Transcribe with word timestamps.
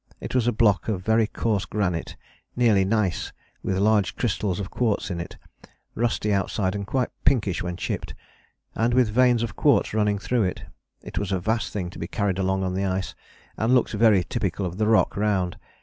It 0.19 0.33
was 0.33 0.47
a 0.47 0.51
block 0.51 0.87
of 0.87 1.03
very 1.05 1.27
coarse 1.27 1.65
granite, 1.65 2.15
nearly 2.55 2.83
gneiss, 2.83 3.31
with 3.61 3.77
large 3.77 4.15
crystals 4.15 4.59
of 4.59 4.71
quartz 4.71 5.11
in 5.11 5.19
it, 5.19 5.37
rusty 5.93 6.33
outside 6.33 6.73
and 6.73 6.87
quite 6.87 7.09
pinkish 7.23 7.61
when 7.61 7.77
chipped, 7.77 8.15
and 8.73 8.95
with 8.95 9.09
veins 9.11 9.43
of 9.43 9.55
quartz 9.55 9.93
running 9.93 10.17
through 10.17 10.45
it. 10.45 10.63
It 11.03 11.19
was 11.19 11.31
a 11.31 11.39
vast 11.39 11.71
thing 11.71 11.91
to 11.91 11.99
be 11.99 12.07
carried 12.07 12.39
along 12.39 12.63
on 12.63 12.73
the 12.73 12.83
ice, 12.85 13.13
and 13.57 13.75
looked 13.75 13.91
very 13.93 14.23
typical 14.23 14.65
of 14.65 14.79
the 14.79 14.87
rock 14.87 15.15
round. 15.15 15.55